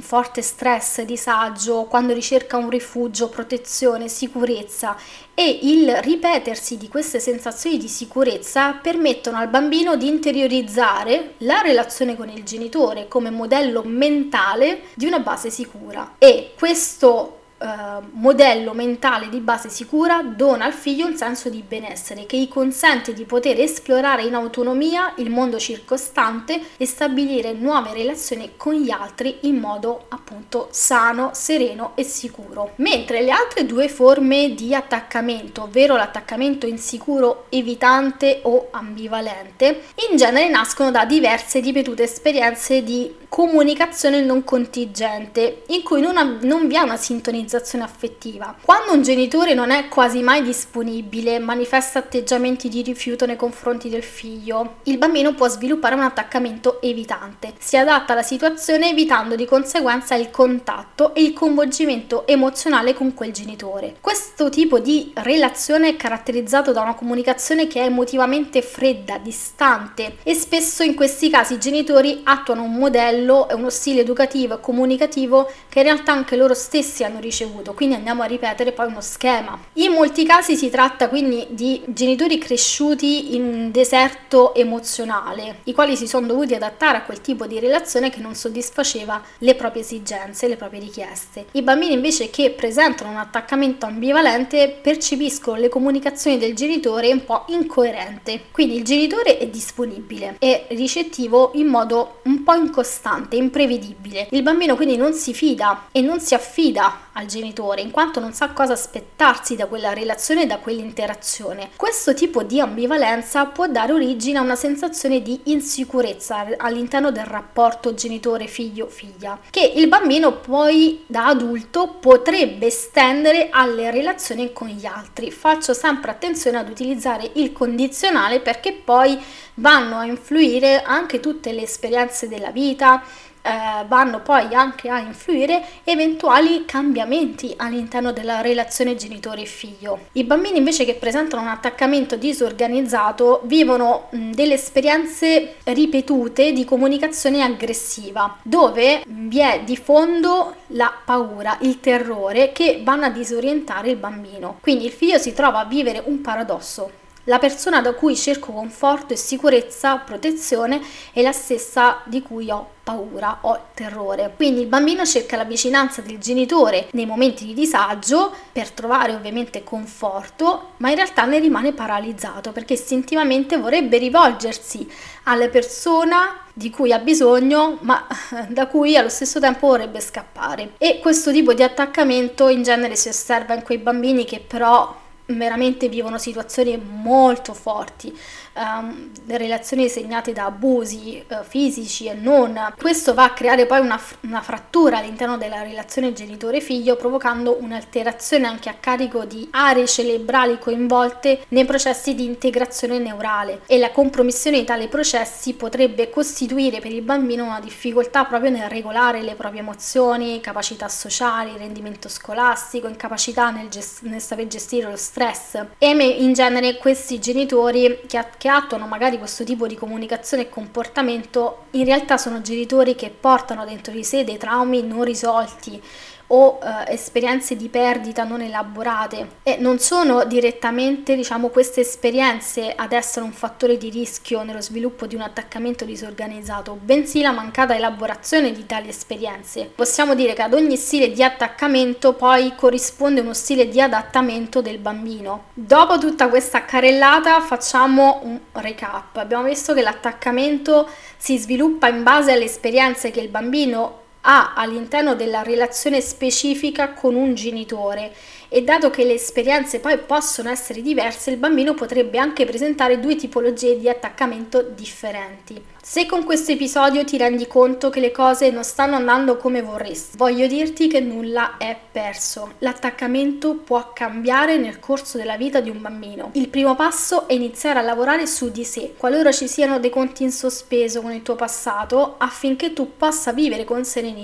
forte 0.00 0.42
stress, 0.42 1.02
disagio, 1.02 1.84
quando 1.84 2.12
ricerca 2.12 2.56
un 2.56 2.70
rifugio, 2.70 3.28
protezione, 3.28 4.08
sicurezza. 4.08 4.96
E 5.34 5.60
il 5.62 5.94
ripetersi 6.02 6.76
di 6.76 6.88
queste 6.88 7.20
sensazioni 7.20 7.78
di 7.78 7.88
sicurezza 7.88 8.72
permettono 8.72 9.38
al 9.38 9.48
bambino 9.48 9.96
di 9.96 10.08
interiorizzare 10.08 11.34
la 11.38 11.60
relazione 11.60 12.16
con 12.16 12.28
il 12.28 12.42
genitore 12.42 13.06
come 13.08 13.30
modello 13.30 13.82
mentale 13.84 14.82
di 14.94 15.06
una 15.06 15.20
base 15.20 15.50
sicura. 15.50 16.14
E 16.18 16.54
questo 16.58 17.37
eh, 17.60 17.66
modello 18.12 18.72
mentale 18.72 19.28
di 19.28 19.40
base 19.40 19.68
sicura 19.68 20.22
dona 20.22 20.64
al 20.64 20.72
figlio 20.72 21.06
un 21.06 21.16
senso 21.16 21.48
di 21.48 21.64
benessere 21.66 22.24
che 22.26 22.38
gli 22.38 22.48
consente 22.48 23.12
di 23.12 23.24
poter 23.24 23.60
esplorare 23.60 24.22
in 24.22 24.34
autonomia 24.34 25.12
il 25.16 25.28
mondo 25.28 25.58
circostante 25.58 26.60
e 26.76 26.86
stabilire 26.86 27.52
nuove 27.52 27.92
relazioni 27.92 28.52
con 28.56 28.74
gli 28.74 28.90
altri 28.90 29.38
in 29.42 29.56
modo 29.56 30.04
appunto 30.08 30.68
sano, 30.70 31.30
sereno 31.32 31.92
e 31.96 32.04
sicuro. 32.04 32.72
Mentre 32.76 33.22
le 33.22 33.30
altre 33.30 33.66
due 33.66 33.88
forme 33.88 34.54
di 34.54 34.74
attaccamento, 34.74 35.64
ovvero 35.64 35.96
l'attaccamento 35.96 36.66
insicuro, 36.66 37.46
evitante 37.48 38.40
o 38.44 38.68
ambivalente, 38.70 39.82
in 40.10 40.16
genere 40.16 40.48
nascono 40.48 40.90
da 40.90 41.04
diverse 41.04 41.60
ripetute 41.60 42.04
esperienze 42.04 42.82
di 42.82 43.12
comunicazione 43.28 44.20
non 44.20 44.42
contingente, 44.42 45.62
in 45.68 45.82
cui 45.82 46.00
non, 46.00 46.16
ha, 46.16 46.38
non 46.42 46.66
vi 46.66 46.76
è 46.76 46.80
una 46.80 46.96
sintonizzazione 46.96 47.84
affettiva. 47.84 48.56
Quando 48.62 48.92
un 48.92 49.02
genitore 49.02 49.54
non 49.54 49.70
è 49.70 49.88
quasi 49.88 50.22
mai 50.22 50.42
disponibile, 50.42 51.38
manifesta 51.38 51.98
atteggiamenti 51.98 52.68
di 52.68 52.82
rifiuto 52.82 53.26
nei 53.26 53.36
confronti 53.36 53.88
del 53.88 54.02
figlio, 54.02 54.76
il 54.84 54.98
bambino 54.98 55.34
può 55.34 55.48
sviluppare 55.48 55.94
un 55.94 56.02
attaccamento 56.02 56.80
evitante. 56.80 57.54
Si 57.58 57.76
adatta 57.76 58.12
alla 58.12 58.22
situazione 58.22 58.90
evitando 58.90 59.36
di 59.36 59.44
conseguenza 59.44 60.14
il 60.14 60.30
contatto 60.30 61.14
e 61.14 61.22
il 61.22 61.32
coinvolgimento 61.32 62.26
emozionale 62.26 62.94
con 62.94 63.14
quel 63.14 63.32
genitore. 63.32 63.96
Questo 64.00 64.48
tipo 64.48 64.78
di 64.78 65.12
relazione 65.14 65.90
è 65.90 65.96
caratterizzato 65.96 66.72
da 66.72 66.80
una 66.80 66.94
comunicazione 66.94 67.66
che 67.66 67.80
è 67.80 67.84
emotivamente 67.84 68.62
fredda, 68.62 69.18
distante 69.18 70.16
e 70.22 70.34
spesso 70.34 70.82
in 70.82 70.94
questi 70.94 71.28
casi 71.30 71.54
i 71.54 71.60
genitori 71.60 72.20
attuano 72.24 72.62
un 72.62 72.74
modello 72.74 73.17
modello 73.18 73.48
è 73.48 73.54
uno 73.54 73.70
stile 73.70 74.00
educativo 74.00 74.54
e 74.54 74.60
comunicativo 74.60 75.50
che 75.68 75.80
in 75.80 75.84
realtà 75.84 76.12
anche 76.12 76.36
loro 76.36 76.54
stessi 76.54 77.04
hanno 77.04 77.20
ricevuto, 77.20 77.74
quindi 77.74 77.94
andiamo 77.94 78.22
a 78.22 78.26
ripetere 78.26 78.72
poi 78.72 78.86
uno 78.86 79.00
schema. 79.00 79.58
In 79.74 79.92
molti 79.92 80.24
casi 80.24 80.56
si 80.56 80.70
tratta 80.70 81.08
quindi 81.08 81.46
di 81.50 81.82
genitori 81.86 82.38
cresciuti 82.38 83.34
in 83.34 83.42
un 83.42 83.70
deserto 83.70 84.54
emozionale, 84.54 85.60
i 85.64 85.74
quali 85.74 85.96
si 85.96 86.06
sono 86.06 86.26
dovuti 86.26 86.54
adattare 86.54 86.98
a 86.98 87.02
quel 87.02 87.20
tipo 87.20 87.46
di 87.46 87.58
relazione 87.58 88.10
che 88.10 88.20
non 88.20 88.34
soddisfaceva 88.34 89.22
le 89.38 89.54
proprie 89.54 89.82
esigenze, 89.82 90.48
le 90.48 90.56
proprie 90.56 90.80
richieste. 90.80 91.46
I 91.52 91.62
bambini 91.62 91.94
invece 91.94 92.30
che 92.30 92.50
presentano 92.50 93.10
un 93.10 93.16
attaccamento 93.16 93.86
ambivalente 93.86 94.78
percepiscono 94.80 95.58
le 95.58 95.68
comunicazioni 95.68 96.38
del 96.38 96.54
genitore 96.54 97.10
un 97.12 97.24
po' 97.24 97.44
incoerente, 97.48 98.44
quindi 98.50 98.76
il 98.76 98.84
genitore 98.84 99.38
è 99.38 99.46
disponibile 99.48 100.36
e 100.38 100.66
ricettivo 100.70 101.52
in 101.54 101.66
modo 101.66 102.20
un 102.24 102.42
po' 102.42 102.54
incostante 102.54 103.07
incostante, 103.08 103.36
imprevedibile. 103.36 104.28
Il 104.30 104.42
bambino 104.42 104.76
quindi 104.76 104.96
non 104.96 105.12
si 105.14 105.32
fida 105.32 105.86
e 105.92 106.00
non 106.00 106.20
si 106.20 106.34
affida 106.34 107.06
al 107.18 107.26
genitore 107.26 107.80
in 107.80 107.90
quanto 107.90 108.20
non 108.20 108.32
sa 108.32 108.50
cosa 108.50 108.72
aspettarsi 108.72 109.56
da 109.56 109.66
quella 109.66 109.92
relazione 109.92 110.42
e 110.42 110.46
da 110.46 110.58
quell'interazione. 110.58 111.70
Questo 111.76 112.14
tipo 112.14 112.44
di 112.44 112.60
ambivalenza 112.60 113.46
può 113.46 113.66
dare 113.66 113.92
origine 113.92 114.38
a 114.38 114.42
una 114.42 114.54
sensazione 114.54 115.20
di 115.20 115.40
insicurezza 115.44 116.46
all'interno 116.56 117.10
del 117.10 117.24
rapporto 117.24 117.92
genitore-figlio-figlia 117.92 119.40
che 119.50 119.72
il 119.74 119.88
bambino 119.88 120.38
poi 120.38 121.04
da 121.06 121.26
adulto 121.26 121.96
potrebbe 122.00 122.66
estendere 122.66 123.48
alle 123.50 123.90
relazioni 123.90 124.52
con 124.52 124.68
gli 124.68 124.86
altri. 124.86 125.32
Faccio 125.32 125.74
sempre 125.74 126.12
attenzione 126.12 126.58
ad 126.58 126.68
utilizzare 126.68 127.30
il 127.34 127.52
condizionale 127.52 128.40
perché 128.40 128.72
poi 128.72 129.20
vanno 129.54 129.96
a 129.96 130.04
influire 130.04 130.82
anche 130.82 131.18
tutte 131.18 131.50
le 131.52 131.62
esperienze 131.62 132.28
della 132.28 132.52
vita, 132.52 133.02
eh, 133.42 133.84
vanno 133.86 134.20
poi 134.20 134.54
anche 134.54 134.88
a 134.88 134.98
influire 134.98 135.64
eventuali 135.84 136.64
cambiamenti 136.64 137.54
all'interno 137.56 138.12
della 138.12 138.40
relazione 138.40 138.94
genitore 138.94 139.44
figlio. 139.44 140.06
I 140.12 140.24
bambini 140.24 140.58
invece 140.58 140.84
che 140.84 140.94
presentano 140.94 141.42
un 141.42 141.48
attaccamento 141.48 142.16
disorganizzato 142.16 143.40
vivono 143.44 144.08
mh, 144.10 144.30
delle 144.32 144.54
esperienze 144.54 145.56
ripetute 145.64 146.52
di 146.52 146.64
comunicazione 146.64 147.42
aggressiva, 147.42 148.36
dove 148.42 149.02
vi 149.06 149.40
è 149.40 149.62
di 149.64 149.76
fondo 149.76 150.54
la 150.68 150.92
paura, 151.04 151.58
il 151.60 151.80
terrore 151.80 152.52
che 152.52 152.80
vanno 152.82 153.06
a 153.06 153.10
disorientare 153.10 153.90
il 153.90 153.96
bambino. 153.96 154.58
Quindi 154.60 154.86
il 154.86 154.92
figlio 154.92 155.18
si 155.18 155.32
trova 155.32 155.60
a 155.60 155.64
vivere 155.64 156.02
un 156.04 156.20
paradosso 156.20 157.06
la 157.28 157.38
persona 157.38 157.80
da 157.80 157.92
cui 157.92 158.16
cerco 158.16 158.52
conforto 158.52 159.12
e 159.12 159.16
sicurezza, 159.16 159.96
protezione 159.98 160.80
è 161.12 161.22
la 161.22 161.32
stessa 161.32 162.00
di 162.04 162.22
cui 162.22 162.50
ho 162.50 162.76
paura 162.82 163.40
o 163.42 163.66
terrore. 163.74 164.32
Quindi 164.34 164.62
il 164.62 164.66
bambino 164.66 165.04
cerca 165.04 165.36
la 165.36 165.44
vicinanza 165.44 166.00
del 166.00 166.18
genitore 166.18 166.88
nei 166.92 167.04
momenti 167.04 167.44
di 167.44 167.52
disagio 167.52 168.34
per 168.50 168.70
trovare 168.70 169.14
ovviamente 169.14 169.62
conforto, 169.62 170.70
ma 170.78 170.88
in 170.88 170.96
realtà 170.96 171.26
ne 171.26 171.38
rimane 171.38 171.72
paralizzato 171.72 172.52
perché 172.52 172.72
istintivamente 172.72 173.58
vorrebbe 173.58 173.98
rivolgersi 173.98 174.90
alla 175.24 175.48
persona 175.48 176.44
di 176.54 176.70
cui 176.70 176.92
ha 176.92 176.98
bisogno, 176.98 177.76
ma 177.82 178.06
da 178.48 178.66
cui 178.68 178.96
allo 178.96 179.10
stesso 179.10 179.38
tempo 179.38 179.66
vorrebbe 179.66 180.00
scappare. 180.00 180.72
E 180.78 180.98
questo 181.00 181.30
tipo 181.30 181.52
di 181.52 181.62
attaccamento 181.62 182.48
in 182.48 182.62
genere 182.62 182.96
si 182.96 183.08
osserva 183.08 183.52
in 183.52 183.62
quei 183.62 183.78
bambini 183.78 184.24
che 184.24 184.40
però 184.40 185.06
veramente 185.28 185.88
vivono 185.88 186.18
situazioni 186.18 186.76
molto 186.78 187.52
forti, 187.52 188.16
um, 188.54 189.10
relazioni 189.26 189.88
segnate 189.88 190.32
da 190.32 190.46
abusi 190.46 191.22
uh, 191.28 191.42
fisici 191.42 192.06
e 192.06 192.14
non. 192.14 192.72
Questo 192.78 193.14
va 193.14 193.24
a 193.24 193.32
creare 193.32 193.66
poi 193.66 193.80
una, 193.80 194.00
una 194.22 194.40
frattura 194.40 194.98
all'interno 194.98 195.36
della 195.36 195.62
relazione 195.62 196.12
genitore-figlio, 196.12 196.96
provocando 196.96 197.58
un'alterazione 197.60 198.46
anche 198.46 198.68
a 198.68 198.74
carico 198.74 199.24
di 199.24 199.46
aree 199.50 199.86
cerebrali 199.86 200.58
coinvolte 200.58 201.44
nei 201.48 201.64
processi 201.64 202.14
di 202.14 202.24
integrazione 202.24 202.98
neurale 202.98 203.62
e 203.66 203.78
la 203.78 203.90
compromissione 203.90 204.58
di 204.58 204.64
tali 204.64 204.88
processi 204.88 205.54
potrebbe 205.54 206.08
costituire 206.10 206.80
per 206.80 206.92
il 206.92 207.02
bambino 207.02 207.44
una 207.44 207.60
difficoltà 207.60 208.24
proprio 208.24 208.50
nel 208.50 208.68
regolare 208.68 209.22
le 209.22 209.34
proprie 209.34 209.60
emozioni, 209.60 210.40
capacità 210.40 210.88
sociali, 210.88 211.56
rendimento 211.56 212.08
scolastico, 212.08 212.88
incapacità 212.88 213.50
nel, 213.50 213.68
gest- 213.68 214.02
nel 214.02 214.20
saper 214.20 214.46
gestire 214.46 214.88
lo 214.88 214.96
stress 214.96 215.16
stress. 215.18 215.66
E 215.78 215.90
in 215.90 216.32
genere 216.32 216.76
questi 216.76 217.18
genitori 217.18 218.00
che, 218.06 218.24
che 218.38 218.48
attuano 218.48 218.86
magari 218.86 219.18
questo 219.18 219.42
tipo 219.42 219.66
di 219.66 219.74
comunicazione 219.74 220.44
e 220.44 220.48
comportamento 220.48 221.66
in 221.72 221.84
realtà 221.84 222.16
sono 222.16 222.40
genitori 222.40 222.94
che 222.94 223.10
portano 223.10 223.64
dentro 223.64 223.92
di 223.92 224.04
sé 224.04 224.22
dei 224.22 224.38
traumi 224.38 224.82
non 224.82 225.02
risolti 225.02 225.82
o 226.28 226.58
eh, 226.62 226.92
esperienze 226.92 227.56
di 227.56 227.68
perdita 227.68 228.24
non 228.24 228.40
elaborate. 228.40 229.36
E 229.42 229.56
non 229.58 229.78
sono 229.78 230.24
direttamente 230.24 231.14
diciamo 231.14 231.48
queste 231.48 231.80
esperienze 231.80 232.72
ad 232.74 232.92
essere 232.92 233.24
un 233.24 233.32
fattore 233.32 233.76
di 233.76 233.90
rischio 233.90 234.42
nello 234.42 234.60
sviluppo 234.60 235.06
di 235.06 235.14
un 235.14 235.22
attaccamento 235.22 235.84
disorganizzato 235.84 236.78
bensì 236.80 237.20
la 237.20 237.32
mancata 237.32 237.74
elaborazione 237.74 238.52
di 238.52 238.66
tali 238.66 238.88
esperienze. 238.88 239.70
Possiamo 239.74 240.14
dire 240.14 240.34
che 240.34 240.42
ad 240.42 240.54
ogni 240.54 240.76
stile 240.76 241.10
di 241.10 241.22
attaccamento 241.22 242.14
poi 242.14 242.54
corrisponde 242.54 243.20
uno 243.20 243.34
stile 243.34 243.68
di 243.68 243.80
adattamento 243.80 244.60
del 244.60 244.78
bambino. 244.78 245.44
Dopo 245.54 245.98
tutta 245.98 246.28
questa 246.28 246.64
carrellata 246.64 247.40
facciamo 247.40 248.20
un 248.22 248.38
recap. 248.52 249.16
Abbiamo 249.16 249.44
visto 249.44 249.74
che 249.74 249.82
l'attaccamento 249.82 250.88
si 251.16 251.38
sviluppa 251.38 251.88
in 251.88 252.02
base 252.02 252.32
alle 252.32 252.44
esperienze 252.44 253.10
che 253.10 253.20
il 253.20 253.28
bambino 253.28 254.06
ha 254.30 254.52
all'interno 254.54 255.14
della 255.14 255.42
relazione 255.42 256.02
specifica 256.02 256.92
con 256.92 257.14
un 257.14 257.34
genitore 257.34 258.12
e 258.50 258.62
dato 258.62 258.90
che 258.90 259.04
le 259.04 259.14
esperienze 259.14 259.78
poi 259.78 259.98
possono 259.98 260.50
essere 260.50 260.82
diverse, 260.82 261.30
il 261.30 261.36
bambino 261.36 261.74
potrebbe 261.74 262.18
anche 262.18 262.46
presentare 262.46 263.00
due 263.00 263.16
tipologie 263.16 263.78
di 263.78 263.88
attaccamento 263.88 264.62
differenti. 264.62 265.62
Se 265.82 266.04
con 266.04 266.24
questo 266.24 266.52
episodio 266.52 267.04
ti 267.04 267.16
rendi 267.16 267.46
conto 267.46 267.88
che 267.88 268.00
le 268.00 268.10
cose 268.10 268.50
non 268.50 268.64
stanno 268.64 268.96
andando 268.96 269.36
come 269.36 269.62
vorresti, 269.62 270.16
voglio 270.18 270.46
dirti 270.46 270.86
che 270.88 271.00
nulla 271.00 271.56
è 271.56 271.76
perso. 271.90 272.54
L'attaccamento 272.58 273.54
può 273.54 273.92
cambiare 273.94 274.58
nel 274.58 274.80
corso 274.80 275.16
della 275.16 275.36
vita 275.36 275.60
di 275.60 275.70
un 275.70 275.80
bambino. 275.80 276.30
Il 276.34 276.48
primo 276.48 276.74
passo 276.74 277.26
è 277.28 277.32
iniziare 277.32 277.78
a 277.78 277.82
lavorare 277.82 278.26
su 278.26 278.50
di 278.50 278.64
sé, 278.64 278.94
qualora 278.96 279.32
ci 279.32 279.48
siano 279.48 279.78
dei 279.78 279.90
conti 279.90 280.22
in 280.24 280.32
sospeso 280.32 281.00
con 281.00 281.12
il 281.12 281.22
tuo 281.22 281.36
passato, 281.36 282.16
affinché 282.18 282.74
tu 282.74 282.96
possa 282.96 283.32
vivere 283.32 283.64
con 283.64 283.84
serenità 283.84 284.17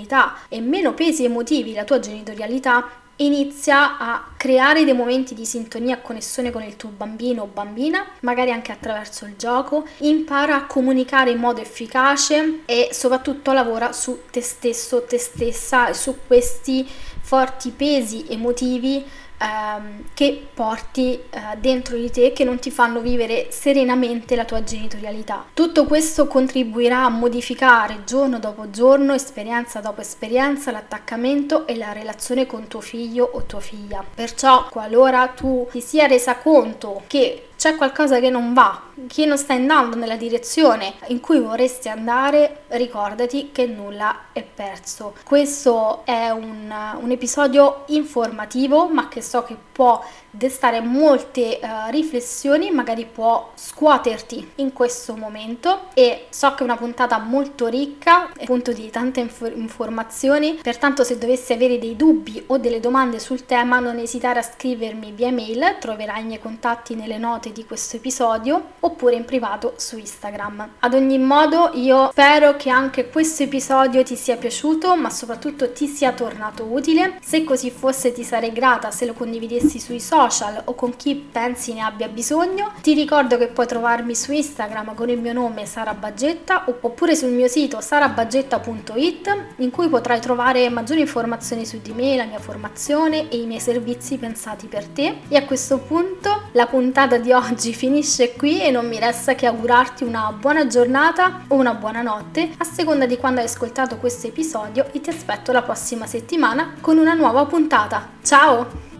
e 0.49 0.61
meno 0.61 0.93
pesi 0.93 1.23
emotivi 1.23 1.73
la 1.73 1.83
tua 1.83 1.99
genitorialità 1.99 3.03
inizia 3.17 3.97
a 3.97 4.25
creare 4.35 4.83
dei 4.83 4.93
momenti 4.93 5.33
di 5.33 5.45
sintonia 5.45 5.97
e 5.97 6.01
connessione 6.01 6.51
con 6.51 6.63
il 6.63 6.75
tuo 6.75 6.89
bambino 6.89 7.43
o 7.43 7.49
bambina, 7.51 8.05
magari 8.21 8.51
anche 8.51 8.71
attraverso 8.71 9.25
il 9.25 9.35
gioco, 9.37 9.85
impara 9.99 10.55
a 10.55 10.65
comunicare 10.65 11.31
in 11.31 11.39
modo 11.39 11.61
efficace 11.61 12.61
e 12.65 12.89
soprattutto 12.91 13.53
lavora 13.53 13.93
su 13.93 14.23
te 14.29 14.41
stesso, 14.41 15.05
te 15.05 15.17
stessa 15.17 15.87
e 15.87 15.93
su 15.93 16.17
questi 16.27 16.85
forti 17.21 17.71
pesi 17.71 18.25
emotivi 18.27 19.03
ehm, 19.37 20.05
che 20.13 20.47
porti 20.53 21.13
eh, 21.13 21.57
dentro 21.59 21.95
di 21.95 22.09
te 22.09 22.31
che 22.33 22.43
non 22.43 22.59
ti 22.59 22.71
fanno 22.71 22.99
vivere 23.01 23.47
serenamente 23.49 24.35
la 24.35 24.45
tua 24.45 24.63
genitorialità. 24.63 25.45
Tutto 25.53 25.85
questo 25.85 26.27
contribuirà 26.27 27.05
a 27.05 27.09
modificare 27.09 28.03
giorno 28.05 28.39
dopo 28.39 28.69
giorno, 28.69 29.13
esperienza 29.13 29.79
dopo 29.79 30.01
esperienza, 30.01 30.71
l'attaccamento 30.71 31.67
e 31.67 31.75
la 31.75 31.91
relazione 31.91 32.45
con 32.45 32.67
tuo 32.67 32.81
figlio 32.81 33.29
o 33.33 33.43
tua 33.43 33.59
figlia. 33.59 34.03
Perciò, 34.13 34.67
qualora 34.69 35.27
tu 35.27 35.67
ti 35.71 35.81
sia 35.81 36.05
resa 36.07 36.37
conto 36.37 37.03
che 37.07 37.49
c'è 37.65 37.75
qualcosa 37.77 38.19
che 38.19 38.29
non 38.29 38.53
va, 38.53 38.79
che 39.07 39.25
non 39.25 39.39
stai 39.39 39.57
andando 39.57 39.95
nella 39.95 40.17
direzione 40.17 40.93
in 41.07 41.19
cui 41.19 41.39
vorresti 41.39 41.89
andare, 41.89 42.65
ricordati 42.67 43.49
che 43.51 43.65
nulla 43.65 44.25
è 44.33 44.43
perso. 44.43 45.15
Questo 45.23 46.05
è 46.05 46.29
un, 46.29 46.71
un 46.99 47.09
episodio 47.09 47.85
informativo, 47.87 48.87
ma 48.87 49.07
che 49.07 49.23
so 49.23 49.41
che 49.41 49.57
può 49.71 49.99
destare 50.29 50.79
molte 50.81 51.59
uh, 51.61 51.89
riflessioni, 51.89 52.69
magari 52.69 53.05
può 53.05 53.51
scuoterti 53.55 54.51
in 54.55 54.71
questo 54.71 55.15
momento. 55.15 55.87
E 55.95 56.27
so 56.29 56.53
che 56.53 56.59
è 56.59 56.63
una 56.63 56.77
puntata 56.77 57.17
molto 57.17 57.67
ricca, 57.67 58.29
appunto 58.39 58.73
di 58.73 58.91
tante 58.91 59.21
inf- 59.21 59.51
informazioni, 59.55 60.59
pertanto 60.61 61.03
se 61.03 61.17
dovessi 61.17 61.53
avere 61.53 61.79
dei 61.79 61.95
dubbi 61.95 62.43
o 62.47 62.59
delle 62.59 62.79
domande 62.79 63.19
sul 63.19 63.45
tema 63.45 63.79
non 63.79 63.97
esitare 63.97 64.37
a 64.39 64.43
scrivermi 64.43 65.13
via 65.13 65.31
mail, 65.31 65.77
troverai 65.79 66.21
i 66.21 66.25
miei 66.25 66.39
contatti 66.39 66.93
nelle 66.93 67.17
note 67.17 67.53
di 67.55 67.65
questo 67.65 67.95
episodio 67.95 68.73
oppure 68.81 69.15
in 69.15 69.23
privato 69.23 69.75
su 69.77 69.97
Instagram. 69.97 70.71
Ad 70.79 70.93
ogni 70.93 71.17
modo 71.17 71.71
io 71.73 72.09
spero 72.11 72.57
che 72.57 72.69
anche 72.69 73.09
questo 73.09 73.43
episodio 73.43 74.03
ti 74.03 74.17
sia 74.17 74.35
piaciuto 74.35 74.93
ma 74.97 75.09
soprattutto 75.09 75.71
ti 75.71 75.87
sia 75.87 76.11
tornato 76.11 76.65
utile. 76.65 77.17
Se 77.23 77.45
così 77.45 77.71
fosse 77.71 78.11
ti 78.11 78.25
sarei 78.25 78.51
grata 78.51 78.91
se 78.91 79.05
lo 79.05 79.13
condividessi 79.13 79.79
sui 79.79 80.01
social 80.01 80.61
o 80.65 80.75
con 80.75 80.97
chi 80.97 81.15
pensi 81.15 81.73
ne 81.73 81.81
abbia 81.81 82.09
bisogno. 82.09 82.73
Ti 82.81 82.93
ricordo 82.93 83.37
che 83.37 83.47
puoi 83.47 83.67
trovarmi 83.67 84.13
su 84.15 84.33
Instagram 84.33 84.93
con 84.93 85.09
il 85.09 85.19
mio 85.19 85.31
nome 85.31 85.65
Sara 85.65 85.93
Baggetta 85.93 86.65
oppure 86.81 87.15
sul 87.15 87.31
mio 87.31 87.47
sito 87.47 87.79
sarabaggetta.it 87.79 89.37
in 89.57 89.71
cui 89.71 89.87
potrai 89.87 90.19
trovare 90.19 90.67
maggiori 90.67 90.99
informazioni 90.99 91.65
su 91.65 91.79
di 91.81 91.93
me, 91.93 92.17
la 92.17 92.25
mia 92.25 92.39
formazione 92.39 93.29
e 93.29 93.37
i 93.37 93.45
miei 93.45 93.61
servizi 93.61 94.17
pensati 94.17 94.67
per 94.67 94.85
te. 94.87 95.19
E 95.29 95.37
a 95.37 95.45
questo 95.45 95.77
punto 95.77 96.49
la 96.51 96.65
puntata 96.65 97.17
di 97.17 97.31
oggi 97.31 97.43
oggi 97.49 97.73
finisce 97.73 98.33
qui 98.33 98.61
e 98.61 98.71
non 98.71 98.87
mi 98.87 98.99
resta 98.99 99.35
che 99.35 99.45
augurarti 99.45 100.03
una 100.03 100.31
buona 100.31 100.65
giornata 100.65 101.43
o 101.47 101.55
una 101.55 101.75
buona 101.75 102.01
notte 102.01 102.51
a 102.57 102.63
seconda 102.63 103.05
di 103.05 103.17
quando 103.17 103.39
hai 103.39 103.45
ascoltato 103.45 103.97
questo 103.97 104.27
episodio 104.27 104.87
e 104.91 104.99
ti 104.99 105.09
aspetto 105.11 105.51
la 105.51 105.61
prossima 105.61 106.07
settimana 106.07 106.73
con 106.81 106.97
una 106.97 107.13
nuova 107.13 107.45
puntata. 107.45 108.09
Ciao! 108.23 108.94